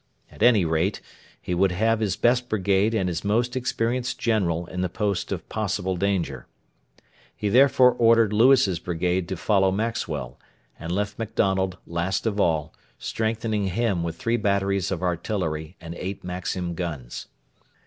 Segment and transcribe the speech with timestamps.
[0.31, 0.99] At any rate,
[1.39, 5.47] he would have his best brigade and his most experienced general in the post of
[5.47, 6.47] possible danger.
[7.35, 10.39] He therefore ordered Lewis's brigade to follow Maxwell,
[10.79, 16.23] and left MacDonald last of all, strengthening him with three batteries of artillery and eight
[16.23, 17.27] Maxim guns.